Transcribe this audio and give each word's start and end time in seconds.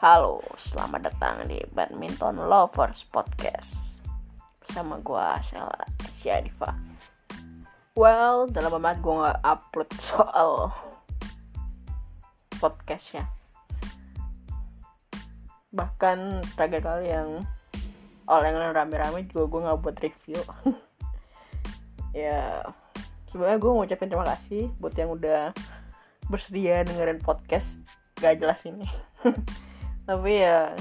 Halo, 0.00 0.40
selamat 0.56 1.12
datang 1.12 1.44
di 1.44 1.60
Badminton 1.76 2.48
Lovers 2.48 3.04
Podcast. 3.12 4.00
Bersama 4.64 4.96
gue, 4.96 5.26
Sheila 5.44 5.76
Syarifa 6.16 6.72
Well, 7.92 8.48
dalam 8.48 8.80
banget 8.80 9.04
gue 9.04 9.12
gak 9.12 9.44
upload 9.44 9.90
soal 10.00 10.72
podcastnya. 12.56 13.28
Bahkan 15.68 16.48
terakhir 16.56 16.80
kali 16.80 17.12
yang 17.12 17.44
oleh 18.24 18.56
yang 18.56 18.72
rame-rame 18.72 19.28
juga 19.28 19.52
gue 19.52 19.60
gak 19.68 19.80
buat 19.84 19.96
review. 20.00 20.40
Ya, 22.16 22.64
sebenarnya 23.28 23.60
gue 23.60 23.68
mau 23.68 23.84
ucapin 23.84 24.08
terima 24.08 24.24
kasih 24.32 24.72
buat 24.80 24.96
yang 24.96 25.12
udah 25.12 25.52
bersedia 26.32 26.88
dengerin 26.88 27.20
podcast 27.20 27.76
gak 28.16 28.40
jelas 28.40 28.64
ini 28.64 28.88
tapi 30.10 30.42
ya 30.42 30.74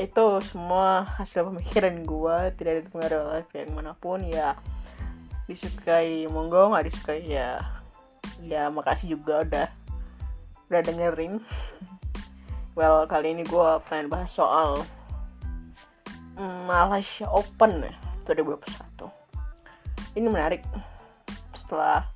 itu 0.00 0.24
semua 0.48 1.04
hasil 1.20 1.44
pemikiran 1.52 2.08
gue 2.08 2.36
tidak 2.56 2.88
dipengaruhi 2.88 3.20
oleh 3.20 3.44
pihak 3.52 3.68
mana 3.68 3.92
pun 3.92 4.24
ya 4.24 4.56
disukai 5.44 6.24
monggo. 6.32 6.72
Nggak 6.72 6.88
disukai 6.88 7.20
ya 7.28 7.60
ya 8.40 8.72
makasih 8.72 9.20
juga 9.20 9.44
udah 9.44 9.68
udah 10.72 10.80
dengerin. 10.80 11.36
Well 12.72 13.04
kali 13.04 13.36
ini 13.36 13.44
gue 13.44 13.68
pengen 13.84 14.08
bahas 14.08 14.32
soal 14.32 14.80
Malaysia 16.40 17.28
Open 17.28 17.84
2021 18.24 20.16
ini 20.16 20.28
menarik. 20.32 20.64
Setelah 21.52 22.08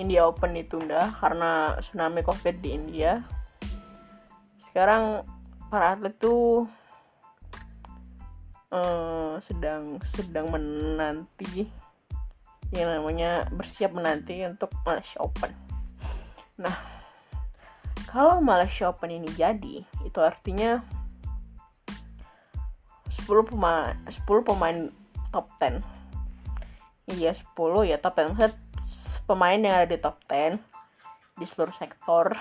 India 0.00 0.24
Open 0.24 0.56
ditunda 0.56 1.12
karena 1.20 1.76
tsunami 1.84 2.24
covid 2.24 2.56
di 2.64 2.72
India 2.72 3.20
sekarang 4.74 5.22
para 5.70 5.94
atlet 5.94 6.10
tuh 6.18 6.66
uh, 8.74 9.38
sedang 9.38 10.02
sedang 10.02 10.50
menanti 10.50 11.70
yang 12.74 12.90
namanya 12.90 13.46
bersiap 13.54 13.94
menanti 13.94 14.42
untuk 14.42 14.74
Malaysia 14.82 15.22
Open. 15.22 15.54
Nah, 16.58 16.74
kalau 18.10 18.42
Malaysia 18.42 18.90
Open 18.90 19.14
ini 19.14 19.30
jadi, 19.38 19.86
itu 20.02 20.18
artinya 20.18 20.82
10 23.14 23.30
pemain 23.46 23.94
10 24.10 24.26
pemain 24.26 24.90
top 25.30 25.46
10. 25.62 27.14
Iya, 27.14 27.30
10 27.30 27.86
ya 27.86 28.02
top 28.02 28.18
10. 28.18 29.22
Pemain 29.22 29.54
yang 29.54 29.86
ada 29.86 29.86
di 29.86 30.02
top 30.02 30.18
10 30.26 30.58
di 31.38 31.46
seluruh 31.46 31.74
sektor 31.78 32.34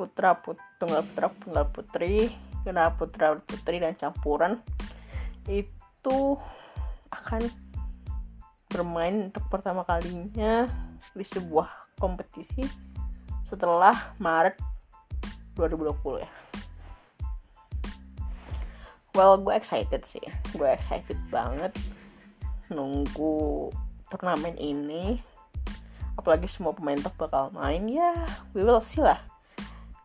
putra 0.00 0.32
put 0.32 0.56
tunggal 0.80 1.04
putra 1.04 1.28
tunggal 1.44 1.64
putri 1.68 2.32
ganda 2.64 2.88
putra 2.96 3.36
putri 3.36 3.76
dan 3.76 3.92
campuran 3.92 4.56
itu 5.44 6.40
akan 7.12 7.44
bermain 8.72 9.28
untuk 9.28 9.44
pertama 9.52 9.84
kalinya 9.84 10.64
di 11.12 11.20
sebuah 11.20 11.68
kompetisi 12.00 12.64
setelah 13.44 14.16
Maret 14.16 14.56
2020 15.58 16.24
ya. 16.24 16.30
Well, 19.10 19.42
gue 19.42 19.52
excited 19.58 20.06
sih. 20.06 20.22
Gue 20.54 20.70
excited 20.70 21.18
banget 21.28 21.74
nunggu 22.70 23.68
turnamen 24.06 24.54
ini. 24.56 25.18
Apalagi 26.14 26.46
semua 26.46 26.72
pemain 26.72 26.96
top 27.02 27.18
bakal 27.18 27.50
main 27.50 27.90
ya. 27.90 28.14
We 28.54 28.62
will 28.62 28.78
see 28.78 29.02
lah 29.02 29.29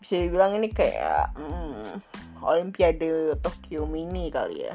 bisa 0.06 0.22
dibilang 0.22 0.54
ini 0.62 0.70
kayak 0.70 1.34
hmm, 1.34 1.98
Olimpiade 2.46 3.42
Tokyo 3.42 3.90
mini 3.90 4.30
kali 4.30 4.70
ya. 4.70 4.74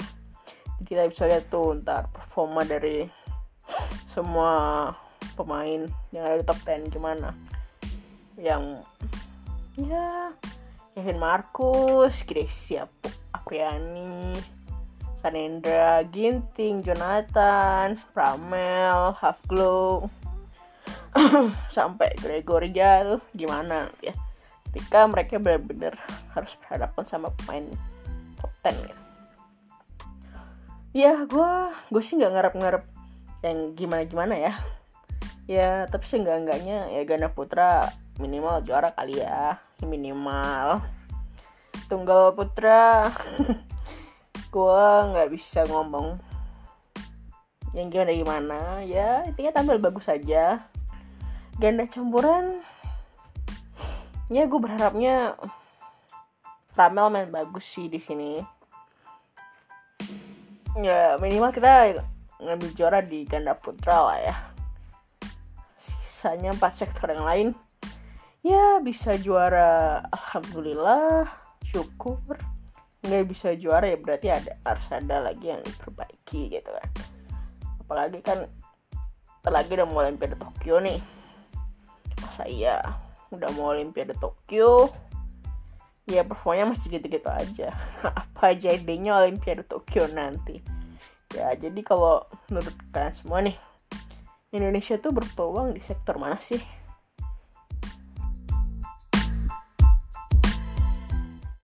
Kita 0.82 1.06
bisa 1.06 1.30
lihat 1.30 1.46
tuh 1.46 1.78
ntar 1.78 2.10
performa 2.10 2.66
dari 2.66 3.06
semua 4.10 4.90
pemain 5.38 5.86
yang 6.10 6.26
ada 6.26 6.42
di 6.42 6.42
top 6.42 6.58
10 6.66 6.90
gimana. 6.90 7.30
Yang 8.34 8.82
ya 9.78 10.34
Kevin 10.98 11.22
Marcus, 11.22 12.26
Grecia 12.26 12.90
Apriani, 13.30 14.34
Sanendra, 15.22 16.02
Ginting, 16.10 16.82
Jonathan, 16.82 17.94
Pramel, 18.10 19.14
Half 19.14 19.38
Glow 19.46 20.10
sampai 21.70 22.18
Gregory 22.18 22.74
Jal 22.74 23.22
gimana 23.30 23.94
ya 24.02 24.10
ketika 24.70 25.02
mereka 25.10 25.42
benar-benar 25.42 25.98
harus 26.30 26.54
berhadapan 26.62 27.02
sama 27.02 27.34
pemain 27.42 27.66
top 28.38 28.54
10 28.62 28.86
ya. 28.86 28.96
Ya 30.90 31.12
gue 31.26 31.52
gue 31.90 32.02
sih 32.02 32.14
nggak 32.14 32.32
ngarep-ngarep 32.38 32.84
yang 33.42 33.74
gimana-gimana 33.74 34.34
ya. 34.38 34.54
Ya 35.50 35.90
tapi 35.90 36.06
sih 36.06 36.22
nggak 36.22 36.38
enggaknya 36.46 36.86
ya 36.94 37.02
ganda 37.02 37.26
putra 37.34 37.90
minimal 38.22 38.62
juara 38.62 38.94
kali 38.94 39.18
ya. 39.18 39.58
Minimal. 39.82 40.86
Tunggal 41.90 42.30
putra 42.38 43.10
gue 44.54 44.86
nggak 45.10 45.30
bisa 45.34 45.66
ngomong 45.66 46.14
yang 47.70 47.86
gimana 47.86 48.10
gimana 48.10 48.58
ya 48.82 49.22
intinya 49.30 49.54
tampil 49.54 49.78
bagus 49.78 50.10
saja 50.10 50.66
ganda 51.62 51.86
campuran 51.86 52.58
ya 54.30 54.46
gue 54.46 54.60
berharapnya 54.62 55.34
Ramel 56.78 57.10
main 57.10 57.28
bagus 57.34 57.66
sih 57.66 57.90
di 57.90 57.98
sini. 57.98 58.38
Ya 60.78 61.18
minimal 61.18 61.50
kita 61.50 61.98
ngambil 62.38 62.70
juara 62.78 63.02
di 63.02 63.26
ganda 63.26 63.58
putra 63.58 64.06
lah 64.06 64.18
ya. 64.22 64.36
Sisanya 65.82 66.54
empat 66.54 66.78
sektor 66.78 67.10
yang 67.10 67.26
lain. 67.26 67.48
Ya 68.46 68.78
bisa 68.78 69.18
juara 69.18 70.06
alhamdulillah 70.14 71.26
syukur. 71.66 72.38
Nggak 73.02 73.26
bisa 73.34 73.48
juara 73.58 73.90
ya 73.90 73.98
berarti 73.98 74.30
ada 74.30 74.54
harus 74.62 74.86
ada 74.94 75.26
lagi 75.26 75.50
yang 75.50 75.60
diperbaiki 75.66 76.54
gitu 76.54 76.70
kan. 76.70 76.88
Apalagi 77.82 78.22
kan 78.22 78.46
terlagi 79.42 79.74
udah 79.74 79.86
mau 79.90 80.06
Olimpiade 80.06 80.38
Tokyo 80.38 80.78
nih. 80.78 81.02
Masa 82.22 82.46
iya 82.46 83.09
udah 83.30 83.48
mau 83.54 83.74
Olimpiade 83.74 84.14
Tokyo. 84.18 84.90
Ya 86.10 86.26
performanya 86.26 86.74
masih 86.74 86.98
gitu-gitu 86.98 87.30
aja. 87.30 87.70
Apa 88.26 88.54
aja 88.54 88.74
idenya 88.74 89.18
Olimpiade 89.22 89.62
Tokyo 89.66 90.10
nanti? 90.10 90.58
Ya 91.34 91.54
jadi 91.54 91.80
kalau 91.86 92.26
menurut 92.50 92.74
kalian 92.90 93.14
semua 93.14 93.38
nih 93.38 93.54
Indonesia 94.50 94.98
tuh 94.98 95.14
berpeluang 95.14 95.70
di 95.70 95.78
sektor 95.78 96.18
mana 96.18 96.42
sih 96.42 96.58